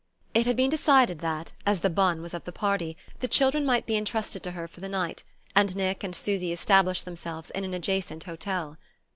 It 0.33 0.47
had 0.47 0.55
been 0.55 0.71
decided 0.71 1.19
that, 1.19 1.53
as 1.63 1.81
the 1.81 1.89
bonne 1.91 2.23
was 2.23 2.33
of 2.33 2.43
the 2.43 2.51
party, 2.51 2.97
the 3.19 3.27
children 3.27 3.63
might 3.63 3.85
be 3.85 3.95
entrusted 3.95 4.41
to 4.41 4.51
her 4.53 4.67
for 4.67 4.81
the 4.81 4.89
night, 4.89 5.23
and 5.55 5.75
Nick 5.75 6.03
and 6.03 6.15
Susy 6.15 6.51
establish 6.51 7.03
themselves 7.03 7.51
in 7.51 7.63
an 7.65 7.75
adjacent 7.75 8.23
hotel. 8.23 8.77